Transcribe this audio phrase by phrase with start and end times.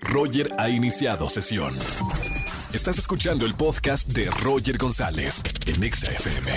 [0.00, 1.78] Roger ha iniciado sesión.
[2.72, 6.52] Estás escuchando el podcast de Roger González en Exa FM.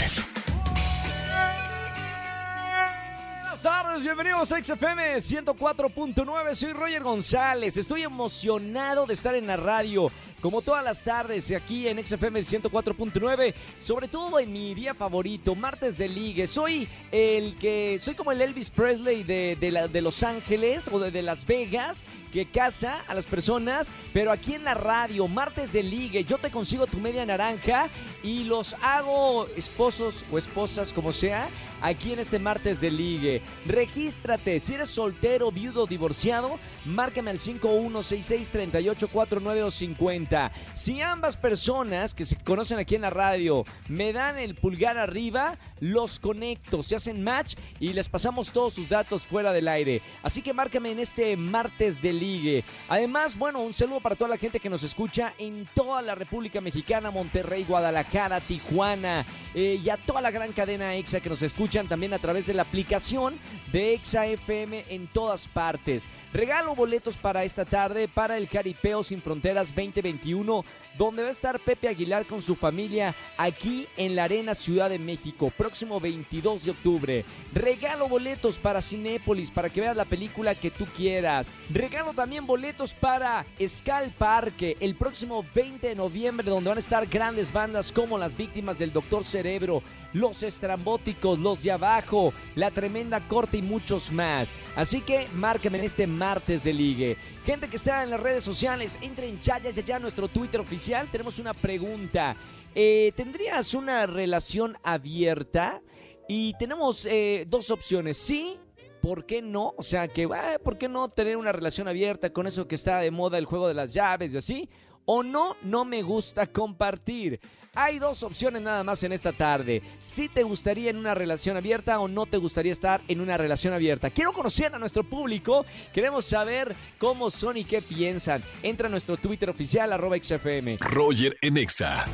[3.60, 6.54] Buenas tardes, bienvenidos a XFM 104.9.
[6.54, 7.78] Soy Roger González.
[7.78, 13.54] Estoy emocionado de estar en la radio como todas las tardes aquí en XFM 104.9,
[13.78, 16.48] sobre todo en mi día favorito, martes de ligue.
[16.48, 21.22] Soy el que, soy como el Elvis Presley de, de, Los Ángeles o de, de,
[21.22, 26.24] Las Vegas, que caza a las personas, pero aquí en la radio, martes de ligue,
[26.24, 27.90] yo te consigo tu media naranja
[28.24, 31.50] y los hago esposos o esposas, como sea,
[31.82, 33.42] aquí en este martes de ligue.
[33.66, 40.29] Regístrate, si eres soltero, viudo, divorciado, márcame al 5166 3849 50
[40.76, 45.58] si ambas personas que se conocen aquí en la radio me dan el pulgar arriba,
[45.80, 50.02] los conecto, se hacen match y les pasamos todos sus datos fuera del aire.
[50.22, 52.64] Así que márcame en este martes de ligue.
[52.88, 56.62] Además, bueno, un saludo para toda la gente que nos escucha en toda la República
[56.62, 61.88] Mexicana, Monterrey, Guadalajara, Tijuana eh, y a toda la gran cadena EXA que nos escuchan
[61.88, 63.40] también a través de la aplicación
[63.72, 66.04] de EXA FM en todas partes.
[66.32, 70.64] Regalo boletos para esta tarde para el Caripeo Sin Fronteras 2021,
[70.96, 75.00] donde va a estar Pepe Aguilar con su familia aquí en la Arena Ciudad de
[75.00, 77.26] México, próximo 22 de octubre.
[77.52, 81.48] Regalo boletos para Cinépolis para que veas la película que tú quieras.
[81.72, 87.08] Regalo también boletos para Scal Parque el próximo 20 de noviembre, donde van a estar
[87.08, 89.82] grandes bandas como las víctimas del Doctor Cerebro,
[90.14, 94.50] los estrambóticos, los de abajo, la tremenda corte y muchos más.
[94.76, 97.18] Así que márqueme en este martes de ligue.
[97.46, 101.10] Gente que está en las redes sociales, entren ya, ya, ya, ya nuestro Twitter oficial.
[101.10, 102.36] Tenemos una pregunta.
[102.76, 105.82] Eh, ¿Tendrías una relación abierta?
[106.28, 108.18] Y tenemos eh, dos opciones.
[108.18, 108.60] Sí,
[109.02, 109.74] ¿por qué no?
[109.78, 113.00] O sea, que, ah, ¿por qué no tener una relación abierta con eso que está
[113.00, 114.70] de moda, el juego de las llaves y así?
[115.12, 117.40] O no, no me gusta compartir.
[117.74, 119.82] Hay dos opciones nada más en esta tarde.
[119.98, 123.74] Si te gustaría en una relación abierta o no te gustaría estar en una relación
[123.74, 124.12] abierta.
[124.12, 125.66] Quiero conocer a nuestro público.
[125.92, 128.44] Queremos saber cómo son y qué piensan.
[128.62, 130.78] Entra a nuestro Twitter oficial, arroba XFM.
[130.80, 132.06] Roger en Exa.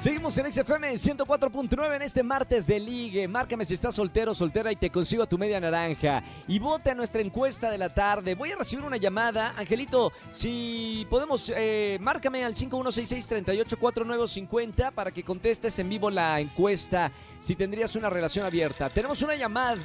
[0.00, 3.28] Seguimos en XFM 104.9 en este martes de ligue.
[3.28, 6.22] Márcame si estás soltero o soltera y te consigo a tu media naranja.
[6.48, 8.34] Y vote a nuestra encuesta de la tarde.
[8.34, 9.52] Voy a recibir una llamada.
[9.58, 17.54] Angelito, si podemos, eh, márcame al 5166-384950 para que contestes en vivo la encuesta si
[17.54, 18.88] tendrías una relación abierta.
[18.88, 19.76] Tenemos una llamada,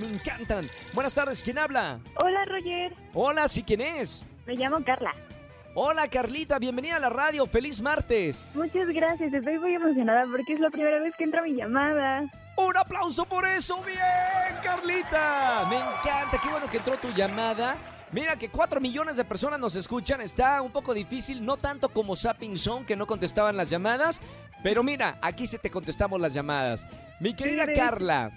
[0.00, 0.68] me encantan.
[0.92, 1.98] Buenas tardes, ¿quién habla?
[2.22, 2.94] Hola, Roger.
[3.12, 4.24] Hola, ¿sí quién es?
[4.46, 5.12] Me llamo Carla.
[5.76, 8.46] Hola Carlita, bienvenida a la radio, feliz martes.
[8.54, 12.22] Muchas gracias, estoy muy emocionada porque es la primera vez que entra mi llamada.
[12.56, 13.98] Un aplauso por eso, bien
[14.62, 15.66] Carlita.
[15.68, 17.76] Me encanta, qué bueno que entró tu llamada.
[18.12, 22.14] Mira que 4 millones de personas nos escuchan, está un poco difícil, no tanto como
[22.14, 24.22] Sapping Song que no contestaban las llamadas,
[24.62, 26.86] pero mira, aquí se te contestamos las llamadas.
[27.18, 28.30] Mi querida Carla,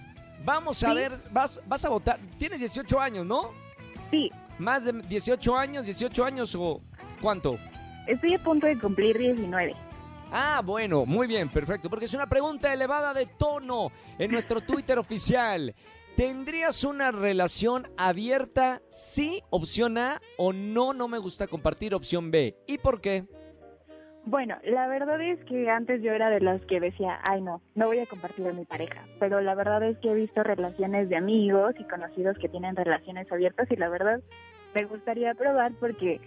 [0.43, 3.51] vamos a ver, vas, vas a votar, tienes 18 años, ¿no?
[4.09, 4.31] Sí.
[4.57, 6.81] Más de 18 años, 18 años o
[7.21, 7.57] ¿Cuánto?
[8.07, 9.75] Estoy a punto de cumplir 19.
[10.31, 14.99] Ah, bueno, muy bien, perfecto, porque es una pregunta elevada de tono en nuestro Twitter
[14.99, 15.73] oficial.
[16.17, 18.81] ¿Tendrías una relación abierta?
[18.89, 22.57] Sí, opción A, o no, no me gusta compartir, opción B.
[22.65, 23.25] ¿Y por qué?
[24.25, 27.85] Bueno, la verdad es que antes yo era de las que decía, ay no, no
[27.85, 31.15] voy a compartir a mi pareja, pero la verdad es que he visto relaciones de
[31.15, 34.19] amigos y conocidos que tienen relaciones abiertas y la verdad
[34.75, 36.19] me gustaría probar porque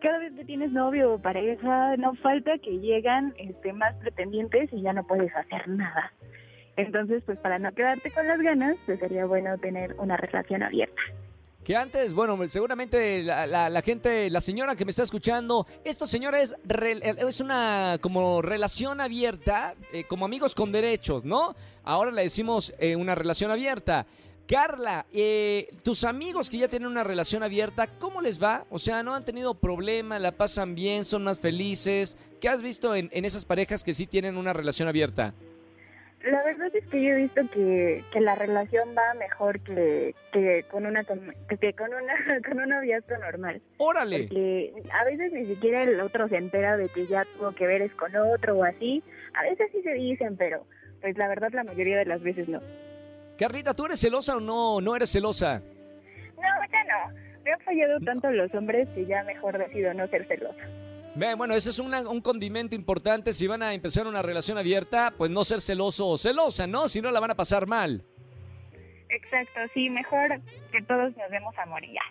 [0.00, 4.82] cada vez que tienes novio o pareja, no falta que llegan este, más pretendientes y
[4.82, 6.12] ya no puedes hacer nada.
[6.76, 11.02] Entonces, pues para no quedarte con las ganas, pues sería bueno tener una relación abierta.
[11.64, 16.56] Que antes, bueno, seguramente la, gente, la señora que me está escuchando, esto señora es,
[16.66, 21.54] es una como relación abierta, eh, como amigos con derechos, ¿no?
[21.84, 24.06] Ahora le decimos eh, una relación abierta.
[24.48, 28.64] Carla, eh, tus amigos que ya tienen una relación abierta, ¿cómo les va?
[28.70, 30.18] O sea, ¿no han tenido problema?
[30.18, 31.04] ¿La pasan bien?
[31.04, 32.16] ¿Son más felices?
[32.40, 35.34] ¿Qué has visto en, esas parejas que sí tienen una relación abierta?
[36.24, 40.14] La verdad es que yo he visto que, la relación va mejor que,
[40.70, 42.14] con una que, con una
[42.48, 43.60] con un noviazgo normal.
[43.76, 44.28] Órale.
[44.28, 47.82] Porque a veces ni siquiera el otro se entera de que ya tuvo que ver
[47.82, 49.02] es con otro o así.
[49.34, 50.64] A veces sí se dicen, pero
[51.02, 52.62] pues la verdad la mayoría de las veces no.
[53.38, 55.62] Carlita, ¿tú eres celosa o no, no eres celosa?
[56.36, 56.42] No,
[56.72, 57.14] ya no.
[57.44, 60.64] Me han fallado tanto los hombres que ya mejor decido no ser celosa.
[61.36, 63.32] Bueno, ese es un condimento importante.
[63.32, 66.86] Si van a empezar una relación abierta, pues no ser celoso o celosa, ¿no?
[66.88, 68.04] Si no, la van a pasar mal.
[69.08, 72.02] Exacto, sí, mejor que todos nos demos amor y ya.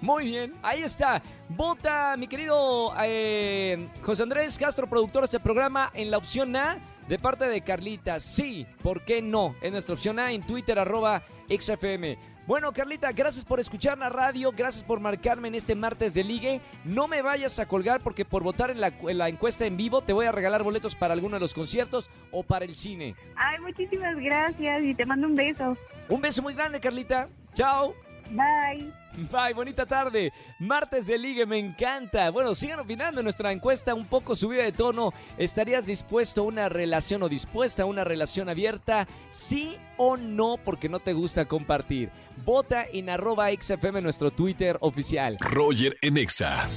[0.00, 1.22] Muy bien, ahí está.
[1.48, 6.78] Vota, mi querido eh, José Andrés Castro, productor de este programa, en la opción A
[7.08, 8.20] de parte de Carlita.
[8.20, 9.54] Sí, ¿por qué no?
[9.60, 12.18] Es nuestra opción A en Twitter, arroba XFM.
[12.44, 16.60] Bueno, Carlita, gracias por escuchar la radio, gracias por marcarme en este martes de ligue.
[16.84, 20.02] No me vayas a colgar porque por votar en la, en la, encuesta en vivo
[20.02, 23.14] te voy a regalar boletos para alguno de los conciertos o para el cine.
[23.36, 25.76] Ay, muchísimas gracias y te mando un beso.
[26.08, 27.28] Un beso muy grande, Carlita.
[27.54, 27.94] Chao.
[28.30, 28.92] Bye.
[29.30, 30.32] Bye, bonita tarde.
[30.58, 32.30] Martes de Ligue, me encanta.
[32.30, 35.12] Bueno, sigan opinando en nuestra encuesta un poco subida de tono.
[35.36, 39.06] ¿Estarías dispuesto a una relación o dispuesta a una relación abierta?
[39.30, 40.56] ¿Sí o no?
[40.64, 42.10] Porque no te gusta compartir.
[42.44, 45.36] Vota en arroba XFM nuestro Twitter oficial.
[45.40, 46.68] Roger en Exa.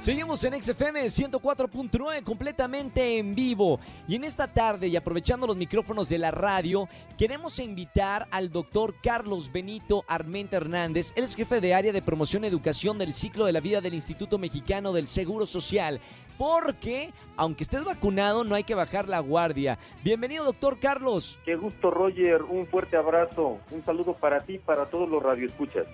[0.00, 6.08] Seguimos en XFM 104.9 completamente en vivo y en esta tarde y aprovechando los micrófonos
[6.08, 11.74] de la radio queremos invitar al doctor Carlos Benito Armenta Hernández, él es jefe de
[11.74, 15.46] área de promoción y educación del ciclo de la vida del Instituto Mexicano del Seguro
[15.46, 16.00] Social
[16.38, 19.80] porque aunque estés vacunado no hay que bajar la guardia.
[20.04, 21.40] Bienvenido doctor Carlos.
[21.44, 25.86] Qué gusto Roger, un fuerte abrazo, un saludo para ti, para todos los radioescuchas.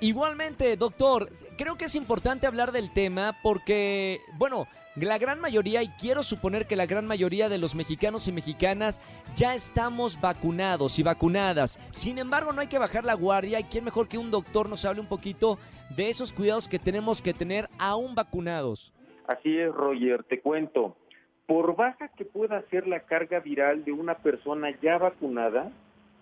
[0.00, 5.88] Igualmente, doctor, creo que es importante hablar del tema porque, bueno, la gran mayoría, y
[5.88, 9.00] quiero suponer que la gran mayoría de los mexicanos y mexicanas
[9.34, 11.80] ya estamos vacunados y vacunadas.
[11.90, 14.84] Sin embargo, no hay que bajar la guardia y quién mejor que un doctor nos
[14.84, 15.58] hable un poquito
[15.96, 18.92] de esos cuidados que tenemos que tener aún vacunados.
[19.26, 20.96] Así es, Roger, te cuento.
[21.46, 25.70] Por baja que pueda ser la carga viral de una persona ya vacunada,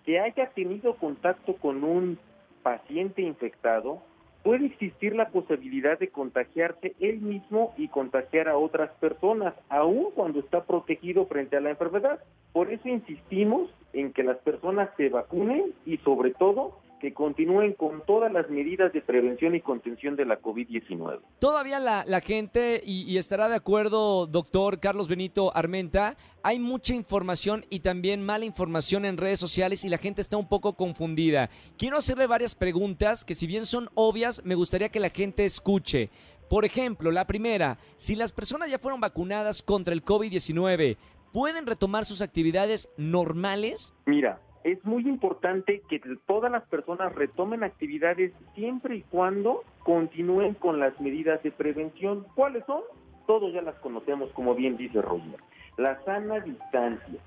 [0.05, 2.17] que haya tenido contacto con un
[2.67, 4.01] paciente infectado,
[4.43, 10.41] puede existir la posibilidad de contagiarse él mismo y contagiar a otras personas, aun cuando
[10.41, 12.19] está protegido frente a la enfermedad.
[12.51, 18.03] Por eso insistimos en que las personas se vacunen y sobre todo que continúen con
[18.05, 21.19] todas las medidas de prevención y contención de la COVID-19.
[21.39, 26.93] Todavía la, la gente, y, y, estará de acuerdo, doctor Carlos Benito Armenta, hay mucha
[26.93, 31.49] información y también mala información en redes sociales y la gente está un poco confundida.
[31.77, 36.09] Quiero hacerle varias preguntas que si bien son obvias, me gustaría que la gente escuche.
[36.49, 40.97] Por ejemplo, la primera, si las personas ya fueron vacunadas contra el COVID-19,
[41.33, 43.93] ¿pueden retomar sus actividades normales?
[44.05, 50.79] Mira, es muy importante que todas las personas retomen actividades siempre y cuando continúen con
[50.79, 52.25] las medidas de prevención.
[52.35, 52.81] ¿Cuáles son?
[53.25, 55.39] Todos ya las conocemos, como bien dice Roger.
[55.77, 57.19] La sana distancia,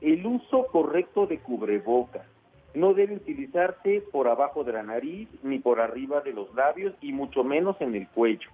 [0.00, 2.26] el uso correcto de cubrebocas,
[2.74, 7.12] no debe utilizarse por abajo de la nariz ni por arriba de los labios y
[7.12, 8.50] mucho menos en el cuello.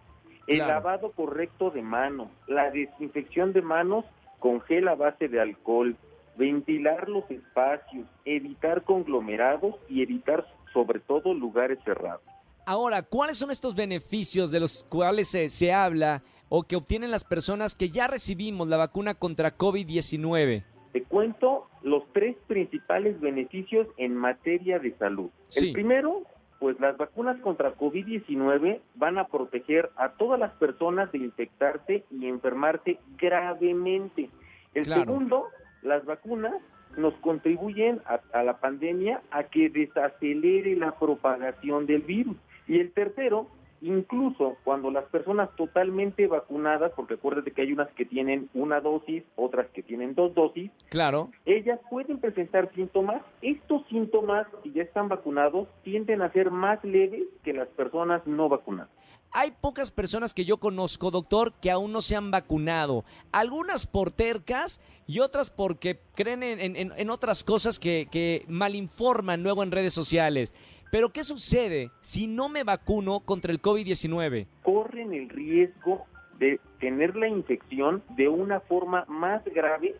[0.46, 0.72] El claro.
[0.72, 4.04] lavado correcto de manos, la desinfección de manos
[4.38, 5.96] con gel a base de alcohol,
[6.36, 12.22] ventilar los espacios, evitar conglomerados y evitar sobre todo lugares cerrados.
[12.64, 17.24] Ahora, ¿cuáles son estos beneficios de los cuales se, se habla o que obtienen las
[17.24, 20.64] personas que ya recibimos la vacuna contra COVID-19?
[20.92, 25.30] Te cuento los tres principales beneficios en materia de salud.
[25.48, 25.68] Sí.
[25.68, 26.22] El primero,
[26.60, 32.26] pues las vacunas contra COVID-19 van a proteger a todas las personas de infectarse y
[32.28, 34.30] enfermarse gravemente.
[34.74, 35.00] El claro.
[35.02, 35.46] segundo,
[35.82, 36.54] las vacunas
[36.96, 42.36] nos contribuyen a, a, la pandemia a que desacelere la propagación del virus.
[42.66, 43.48] Y el tercero,
[43.82, 49.24] incluso cuando las personas totalmente vacunadas, porque acuérdate que hay unas que tienen una dosis,
[49.36, 51.30] otras que tienen dos dosis, claro.
[51.44, 53.22] ellas pueden presentar síntomas.
[53.42, 58.48] Estos síntomas, si ya están vacunados, tienden a ser más leves que las personas no
[58.48, 58.90] vacunadas.
[59.34, 63.04] Hay pocas personas que yo conozco, doctor, que aún no se han vacunado.
[63.32, 69.42] Algunas por tercas y otras porque creen en, en, en otras cosas que, que malinforman
[69.42, 70.52] luego en redes sociales.
[70.92, 74.46] Pero ¿qué sucede si no me vacuno contra el COVID-19?
[74.62, 76.04] Corren el riesgo
[76.38, 79.96] de tener la infección de una forma más grave,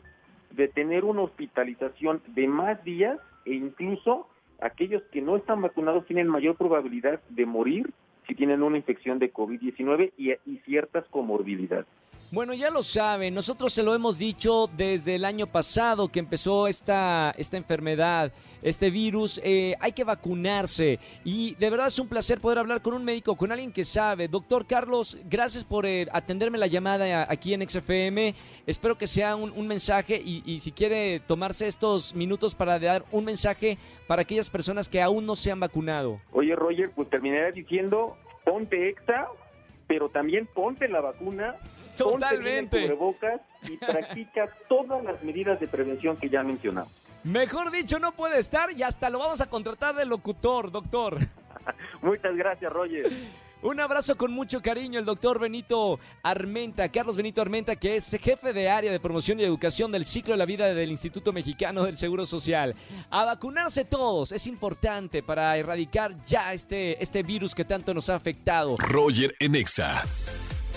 [0.51, 4.29] de tener una hospitalización de más días e incluso
[4.61, 7.91] aquellos que no están vacunados tienen mayor probabilidad de morir
[8.27, 11.87] si tienen una infección de COVID-19 y, y, ciertas comorbilidades.
[12.33, 16.67] Bueno, ya lo saben, nosotros se lo hemos dicho desde el año pasado que empezó
[16.67, 22.41] esta, esta enfermedad, este virus, eh, hay que vacunarse y de verdad es un placer
[22.41, 24.29] poder hablar con un médico, con alguien que sabe.
[24.29, 28.35] Doctor Carlos, gracias por eh, atenderme la llamada aquí en XFM,
[28.67, 33.77] espero que sea un, mensaje y, si quiere tomarse estos minutos para dar un mensaje
[34.07, 36.19] para aquellas personas que aún no se han vacunado.
[36.33, 39.29] Oye Roger, pues terminaré diciendo, ponte EXA,
[39.87, 41.57] pero también ponte la vacuna
[41.97, 42.89] Totalmente.
[42.91, 46.93] Ponte y practica todas las medidas de prevención que ya mencionamos.
[47.25, 51.19] Mejor dicho, no puede estar y hasta lo vamos a contratar de locutor, doctor.
[52.03, 53.13] Muchas gracias, Roger.
[53.63, 58.53] Un abrazo con mucho cariño, el doctor Benito Armenta, Carlos Benito Armenta, que es jefe
[58.53, 61.97] de área de promoción y educación del ciclo de la vida del Instituto Mexicano del
[61.97, 62.75] Seguro Social.
[63.09, 68.17] A vacunarse todos, es importante para erradicar ya este, este virus que tanto nos ha
[68.17, 68.75] afectado.
[68.79, 70.03] Roger en Exa.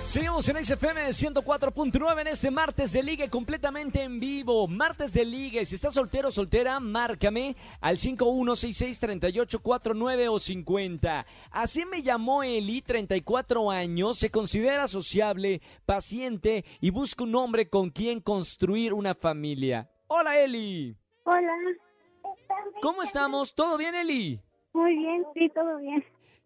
[0.06, 4.66] Seguimos en XFM 104.9 en este martes de ligue completamente en vivo.
[4.68, 5.66] Martes de ligue.
[5.66, 11.26] Si estás soltero o soltera, márcame al 51663849 o 50.
[11.52, 14.18] Así me llamó Eli, 34 años.
[14.18, 19.90] Se considera sociable, paciente y busca un hombre con quien construir una familia.
[20.08, 20.96] Hola, Eli.
[21.24, 21.52] Hola,
[22.82, 23.54] ¿Cómo estamos?
[23.54, 24.40] ¿Todo bien, Eli?
[24.74, 26.04] muy bien, sí, todo bien.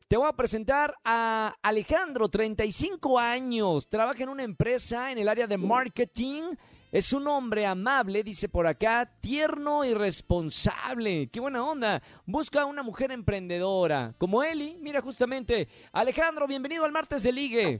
[0.09, 5.45] Te voy a presentar a Alejandro, 35 años, trabaja en una empresa en el área
[5.45, 6.55] de marketing.
[6.91, 11.29] Es un hombre amable, dice por acá, tierno y responsable.
[11.31, 12.01] Qué buena onda.
[12.25, 14.79] Busca una mujer emprendedora, como Eli.
[14.81, 15.67] Mira, justamente.
[15.91, 17.79] Alejandro, bienvenido al martes de ligue.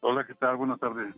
[0.00, 0.56] Hola, ¿qué tal?
[0.56, 1.14] Buenas tardes.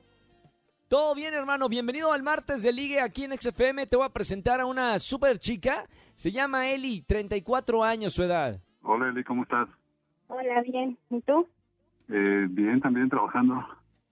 [0.89, 1.69] Todo bien, hermano.
[1.69, 3.87] Bienvenido al martes de ligue aquí en XFM.
[3.87, 5.89] Te voy a presentar a una super chica.
[6.17, 8.61] Se llama Eli, 34 años su edad.
[8.83, 9.69] Hola, Eli, ¿cómo estás?
[10.29, 10.99] Hola, bien.
[11.11, 11.47] ¿Y tú?
[12.09, 13.65] Eh, bien, también trabajando.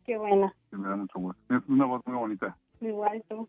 [0.04, 0.52] Qué bueno.
[0.70, 1.40] Me da mucho gusto.
[1.54, 2.56] Es una voz muy bonita.
[2.80, 3.49] Igual tú.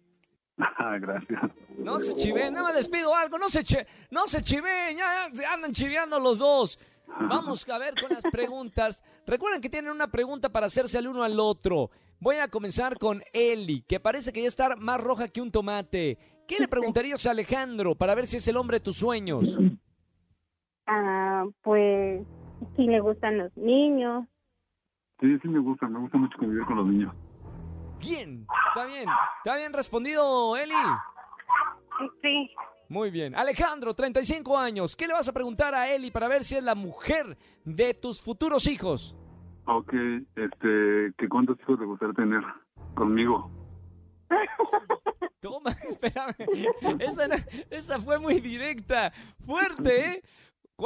[0.58, 1.42] Ah, Gracias.
[1.78, 3.64] No se chiven, nada más les pido algo, no se,
[4.10, 6.80] no se chiven, ya, ya andan chiveando los dos.
[7.08, 9.04] Vamos a ver con las preguntas.
[9.26, 11.92] Recuerden que tienen una pregunta para hacerse al uno al otro.
[12.20, 16.18] Voy a comenzar con Eli, que parece que ya está más roja que un tomate.
[16.48, 19.58] ¿Qué le preguntarías a Alejandro para ver si es el hombre de tus sueños?
[20.88, 22.26] Ah, pues
[22.76, 24.26] sí le gustan los niños.
[25.20, 25.88] Sí, sí me gusta.
[25.88, 27.14] Me gusta mucho convivir con los niños.
[28.00, 29.10] Bien, está bien,
[29.40, 30.74] está bien respondido, Eli.
[32.22, 32.52] Sí.
[32.90, 33.36] Muy bien.
[33.36, 34.96] Alejandro, 35 años.
[34.96, 38.22] ¿Qué le vas a preguntar a Eli para ver si es la mujer de tus
[38.22, 39.16] futuros hijos?
[39.66, 39.94] Ok,
[40.36, 42.44] este, ¿qué cuántos hijos te gustaría tener
[42.94, 43.52] conmigo?
[45.42, 46.36] Toma, espérame.
[47.00, 47.28] Esa,
[47.70, 49.12] esa fue muy directa.
[49.46, 50.24] Fuerte, ¿eh?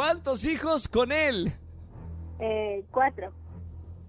[0.02, 1.52] ¿Cuántos hijos con él?
[2.40, 3.34] Eh, cuatro.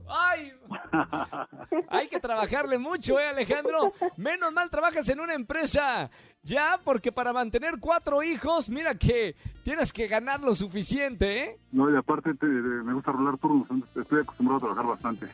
[0.09, 0.53] ¡Ay!
[1.91, 3.93] Hay que trabajarle mucho, ¿eh, Alejandro?
[4.17, 6.09] Menos mal trabajas en una empresa.
[6.45, 9.35] Ya, porque para mantener cuatro hijos, mira que
[9.65, 11.59] tienes que ganar lo suficiente, ¿eh?
[11.73, 13.67] No, y aparte te- me gusta rolar turnos.
[13.97, 15.27] Estoy acostumbrado a trabajar bastante.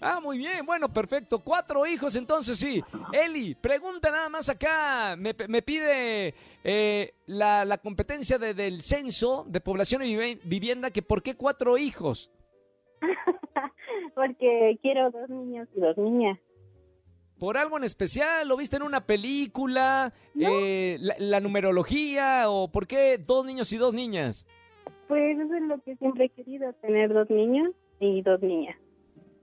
[0.00, 1.40] Ah, muy bien, bueno, perfecto.
[1.40, 2.82] Cuatro hijos, entonces sí.
[3.12, 5.14] Eli, pregunta nada más acá.
[5.18, 11.02] Me, me pide eh, la, la competencia de- del censo de población y vivienda que
[11.02, 12.30] por qué cuatro hijos.
[14.14, 16.38] Porque quiero dos niños y dos niñas.
[17.38, 18.46] ¿Por algo en especial?
[18.48, 20.12] ¿Lo viste en una película?
[20.38, 22.50] Eh, la, la numerología?
[22.50, 24.46] ¿O por qué dos niños y dos niñas?
[25.08, 28.76] Pues eso es lo que siempre he querido, tener dos niños y dos niñas.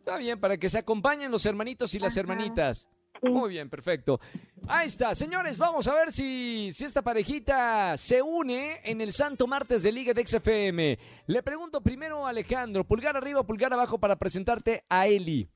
[0.07, 2.21] Está bien, para que se acompañen los hermanitos y las Ajá.
[2.21, 2.87] hermanitas.
[3.21, 3.27] Sí.
[3.29, 4.21] Muy bien, perfecto.
[4.65, 9.47] Ahí está, señores, vamos a ver si, si esta parejita se une en el Santo
[9.47, 10.97] Martes de Liga de XFM.
[11.27, 15.49] Le pregunto primero a Alejandro, pulgar arriba, pulgar abajo para presentarte a Eli.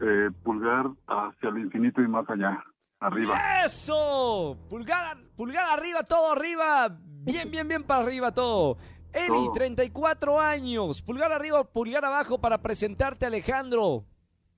[0.00, 2.64] Eh, pulgar hacia el infinito y más allá.
[3.00, 3.62] Arriba.
[3.62, 4.56] ¡Eso!
[4.70, 6.96] Pulgar, pulgar arriba, todo arriba.
[6.98, 8.78] Bien, bien, bien para arriba todo.
[9.12, 9.52] Eli, Todo.
[9.52, 11.02] 34 años.
[11.02, 14.04] Pulgar arriba, pulgar abajo para presentarte a Alejandro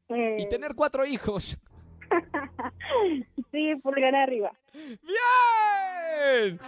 [0.08, 1.58] Eh, y tener cuatro hijos.
[3.50, 4.52] sí, pulgar arriba.
[4.72, 6.60] ¡Bien!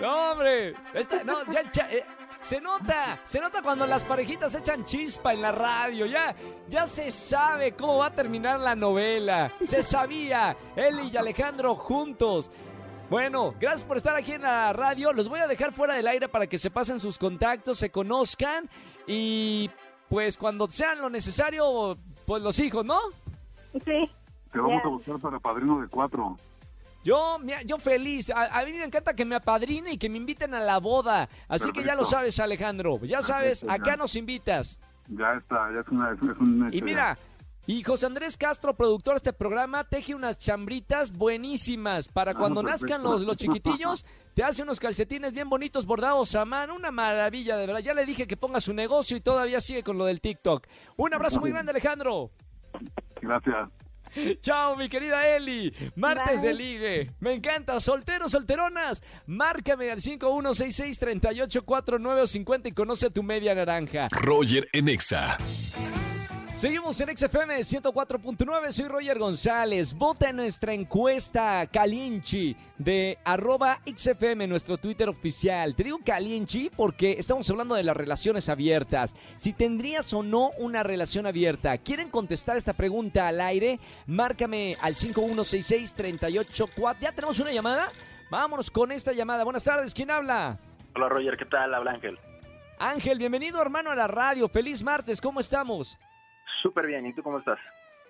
[0.00, 0.74] No, hombre.
[0.94, 2.04] Esta- no, ya, ya, eh,
[2.40, 6.06] se nota, se nota cuando las parejitas echan chispa en la radio.
[6.06, 6.34] Ya,
[6.68, 9.52] ya se sabe cómo va a terminar la novela.
[9.60, 10.56] Se sabía.
[10.76, 12.50] Eli y Alejandro juntos.
[13.08, 15.12] Bueno, gracias por estar aquí en la radio.
[15.12, 18.68] Los voy a dejar fuera del aire para que se pasen sus contactos, se conozcan
[19.06, 19.70] y
[20.08, 21.96] pues cuando sean lo necesario,
[22.26, 22.98] pues los hijos, ¿no?
[23.72, 24.10] Sí.
[24.52, 26.36] Te vamos a buscar para padrino de cuatro.
[27.04, 28.30] Yo, mira, yo feliz.
[28.30, 31.28] A, a mí me encanta que me apadrine y que me inviten a la boda.
[31.46, 32.98] Así que ya lo sabes, Alejandro.
[33.04, 33.96] Ya sabes, Perfecto, acá ya.
[33.96, 34.78] nos invitas.
[35.08, 37.16] Ya está, ya es una, es, un hecho Y ya.
[37.66, 42.62] Y José Andrés Castro, productor de este programa, teje unas chambritas buenísimas para Ah, cuando
[42.62, 44.04] nazcan los, los chiquitillos.
[44.34, 46.74] Te hace unos calcetines bien bonitos bordados a mano.
[46.76, 47.80] Una maravilla, de verdad.
[47.80, 50.66] Ya le dije que ponga su negocio y todavía sigue con lo del TikTok.
[50.96, 52.30] Un abrazo muy grande, Alejandro.
[53.22, 53.68] Gracias.
[54.40, 55.72] Chao, mi querida Eli.
[55.96, 56.48] Martes Bye.
[56.48, 57.10] de ligue.
[57.20, 57.78] Me encanta.
[57.80, 59.02] Solteros, solteronas.
[59.26, 64.08] Márcame al 5166-384950 y conoce a tu media naranja.
[64.12, 65.36] Roger en Exa.
[66.56, 69.92] Seguimos en XFM 104.9, soy Roger González.
[69.92, 75.74] Vota en nuestra encuesta Calienchi de arroba XFM, nuestro Twitter oficial.
[75.74, 79.14] Te digo Calienchi porque estamos hablando de las relaciones abiertas.
[79.36, 81.76] Si tendrías o no una relación abierta.
[81.76, 83.78] ¿Quieren contestar esta pregunta al aire?
[84.06, 86.96] Márcame al 5166-38.
[87.02, 87.88] ¿Ya tenemos una llamada?
[88.30, 89.44] Vámonos con esta llamada.
[89.44, 90.58] Buenas tardes, ¿quién habla?
[90.94, 91.74] Hola Roger, ¿qué tal?
[91.74, 92.18] Habla Ángel.
[92.78, 94.48] Ángel, bienvenido hermano a la radio.
[94.48, 95.98] Feliz martes, ¿cómo estamos?
[96.62, 97.58] Súper bien, ¿y tú cómo estás?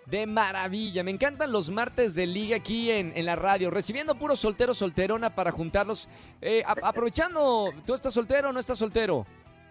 [0.06, 4.36] De maravilla, me encantan los martes de liga aquí en, en la radio, recibiendo puro
[4.36, 6.08] soltero solterona para juntarlos.
[6.40, 9.26] Eh, a- aprovechando, ¿tú estás soltero o no estás soltero?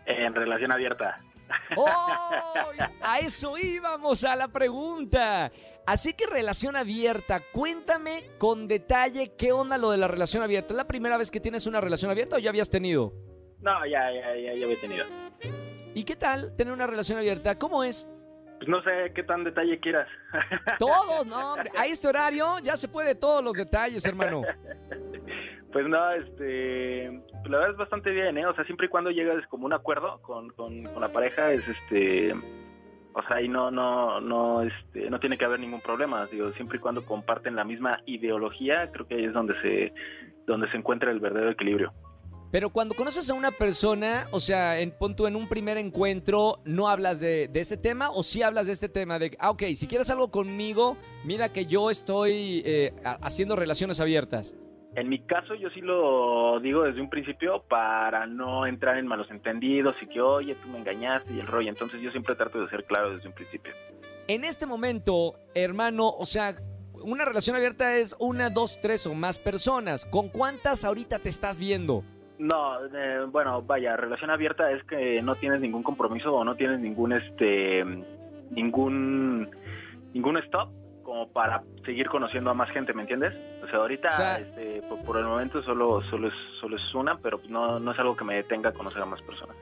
[0.06, 1.22] En relación abierta.
[1.78, 2.32] ¡Oh!
[3.02, 5.52] A eso íbamos a la pregunta.
[5.88, 10.74] Así que relación abierta, cuéntame con detalle qué onda lo de la relación abierta.
[10.74, 13.14] ¿Es la primera vez que tienes una relación abierta o ya habías tenido?
[13.62, 15.06] No, ya, ya, ya, ya había tenido.
[15.94, 17.58] ¿Y qué tal tener una relación abierta?
[17.58, 18.08] ¿Cómo es?
[18.58, 20.08] Pues no sé qué tan detalle quieras.
[20.80, 21.72] Todos, no, hombre.
[21.78, 24.42] A este horario ya se puede todos los detalles, hermano.
[25.72, 28.46] Pues no, este, pues la verdad es bastante bien, ¿eh?
[28.46, 31.68] O sea, siempre y cuando llegas como un acuerdo con, con, con la pareja, es
[31.68, 32.34] este,
[33.16, 36.78] o sea, ahí no, no, no, este, no tiene que haber ningún problema, digo, siempre
[36.78, 39.94] y cuando comparten la misma ideología, creo que ahí es donde se,
[40.46, 41.94] donde se encuentra el verdadero equilibrio.
[42.52, 46.88] Pero cuando conoces a una persona, o sea, en punto en un primer encuentro, ¿no
[46.88, 49.20] hablas de, de este tema o sí hablas de este tema?
[49.20, 54.00] De, ah, ok, si quieres algo conmigo, mira que yo estoy eh, ha- haciendo relaciones
[54.00, 54.56] abiertas.
[54.96, 59.30] En mi caso, yo sí lo digo desde un principio para no entrar en malos
[59.30, 61.68] entendidos y que, oye, tú me engañaste y el rollo.
[61.68, 63.74] Entonces, yo siempre trato de ser claro desde un principio.
[64.30, 66.56] En este momento, hermano, o sea,
[66.94, 70.06] una relación abierta es una, dos, tres o más personas.
[70.06, 72.06] ¿Con cuántas ahorita te estás viendo?
[72.38, 76.80] No, eh, bueno, vaya, relación abierta es que no tienes ningún compromiso o no tienes
[76.80, 77.84] ningún, este,
[78.52, 79.50] ningún,
[80.14, 80.70] ningún stop
[81.04, 83.34] como para seguir conociendo a más gente, ¿me entiendes?
[83.64, 86.96] O sea, ahorita, O sea- este, por, por el momento solo, solo es, solo es
[86.96, 89.56] una, pero no, no es algo que me detenga a conocer a más personas.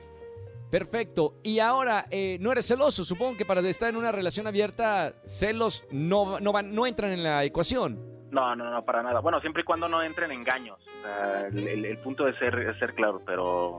[0.70, 1.34] Perfecto.
[1.44, 3.04] Y ahora, eh, no eres celoso.
[3.04, 7.22] Supongo que para estar en una relación abierta, celos no, no, van, no entran en
[7.22, 8.13] la ecuación.
[8.34, 9.20] No, no, no, para nada.
[9.20, 10.78] Bueno, siempre y cuando no entren engaños.
[10.80, 13.78] O sea, el, el- el punto es ser, es ser claro, pero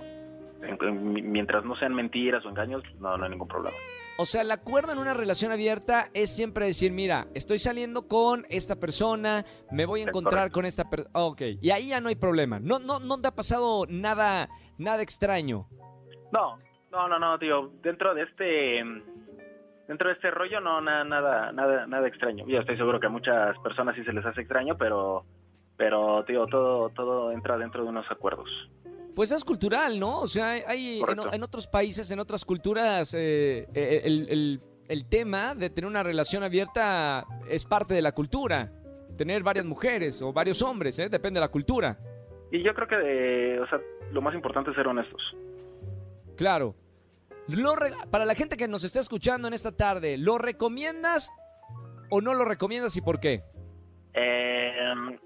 [0.62, 3.76] en- en- mientras no sean mentiras o engaños, no, no hay ningún problema.
[4.18, 8.46] O sea, el acuerdo en una relación abierta es siempre decir, mira, estoy saliendo con
[8.50, 11.10] esta persona, me voy a encontrar con esta persona.
[11.13, 12.58] ok, y ahí ya no hay problema.
[12.62, 15.68] No, no, no te ha pasado nada, nada extraño.
[16.32, 16.58] No,
[16.94, 17.74] no, no, no, tío.
[17.84, 18.80] Dentro de este,
[19.88, 22.45] dentro de este rollo, no, nada, nada, nada, nada extraño.
[22.48, 25.26] Yo estoy seguro que a muchas personas sí se les hace extraño, pero,
[25.78, 28.50] pero, tío, todo, todo entra dentro de unos acuerdos.
[29.15, 30.19] Pues es cultural, ¿no?
[30.19, 35.56] O sea, hay en, otros países, en otras culturas, eh, eh, el, el- el tema
[35.56, 38.71] de tener una relación abierta es parte de la cultura.
[39.17, 41.10] Tener varias mujeres o varios hombres, ¿eh?
[41.10, 41.98] depende de la cultura.
[42.52, 43.80] Y yo creo que, de- o sea,
[44.12, 45.36] lo más importante es ser honestos.
[46.36, 46.76] Claro.
[47.48, 47.76] Lo
[48.10, 51.32] para la gente que nos está escuchando en esta tarde, ¿lo recomiendas
[52.10, 53.44] o no lo recomiendas y por qué?
[54.14, 54.74] Eh,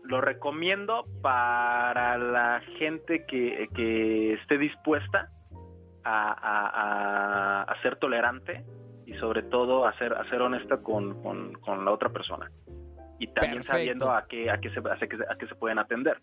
[0.04, 5.30] lo recomiendo para la gente que, que esté dispuesta
[6.04, 8.66] a, a- a- a ser tolerante
[9.06, 12.52] y sobre todo a ser, ser honesta con, con- con la otra persona.
[13.20, 13.72] Y también Perfecto.
[13.72, 16.18] sabiendo a qué, a, qué se, a, qué, a qué se pueden atender.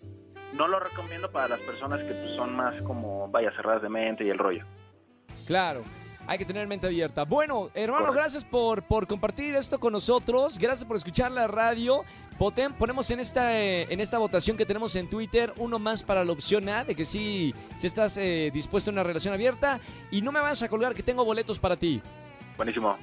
[0.55, 4.25] No lo recomiendo para las personas que pues, son más como, vaya, cerradas de mente
[4.25, 4.65] y el rollo.
[5.47, 5.83] Claro.
[6.29, 7.23] Hay que tener mente abierta.
[7.25, 8.21] Bueno, hermano, Correcto.
[8.21, 10.59] gracias por, por compartir esto con nosotros.
[10.59, 12.03] Gracias por escuchar la radio.
[12.37, 16.25] Voten, ponemos en esta, eh, en esta votación que tenemos en Twitter uno más para
[16.25, 19.79] la opción A, de que sí, si estás eh, dispuesto a una relación abierta.
[20.11, 22.03] Y no me vas a colgar que tengo boletos para ti.
[22.57, 22.97] Buenísimo.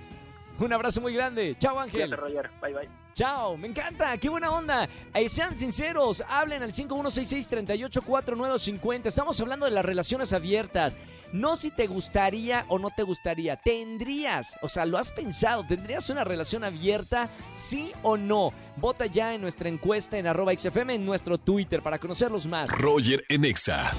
[0.60, 1.56] Un abrazo muy grande.
[1.58, 2.10] Chao, Ángel.
[2.10, 2.52] Cuídate, Roger.
[2.62, 2.90] Bye, bye.
[3.16, 4.90] Chao, me encanta, qué buena onda.
[5.14, 9.06] Eh, sean sinceros, hablen al 5166-384950.
[9.08, 10.94] Estamos hablando de las relaciones abiertas.
[11.34, 13.56] No si te gustaría o no te gustaría.
[13.58, 18.52] ¿Tendrías, o sea, lo has pensado, tendrías una relación abierta, sí o no?
[18.78, 22.69] Vota ya en nuestra encuesta en arroba XFM en nuestro Twitter para conocerlos más.
[22.69, 23.91] Roger en Exa.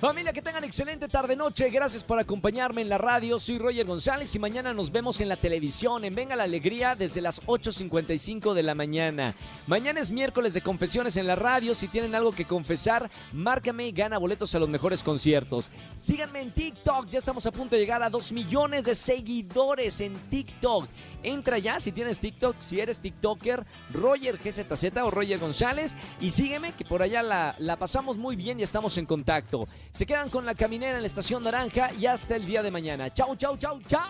[0.00, 1.70] Familia, que tengan excelente tarde-noche.
[1.70, 3.40] Gracias por acompañarme en la radio.
[3.40, 7.20] Soy Roger González y mañana nos vemos en la televisión en Venga la Alegría desde
[7.20, 9.34] las 8.55 de la mañana.
[9.66, 11.74] Mañana es miércoles de confesiones en la radio.
[11.74, 15.68] Si tienen algo que confesar, márcame y gana boletos a los mejores conciertos.
[15.98, 17.08] Síganme en TikTok.
[17.08, 20.86] Ya estamos a punto de llegar a 2 millones de seguidores en TikTok.
[21.24, 25.96] Entra ya si tienes TikTok, si eres TikToker, Roger GZZ o Roger González.
[26.20, 29.66] Y sígueme que por allá la, la pasamos muy bien y estamos en contacto.
[29.90, 33.12] Se quedan con la caminera en la estación naranja y hasta el día de mañana.
[33.12, 34.00] Chau, chau, chau, chau.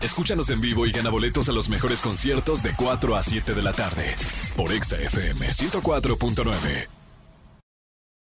[0.00, 3.62] Escúchanos en vivo y gana boletos a los mejores conciertos de 4 a 7 de
[3.62, 4.16] la tarde
[4.56, 7.01] por Exa FM 104.9.